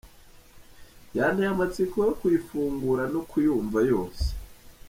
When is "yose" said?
3.91-4.25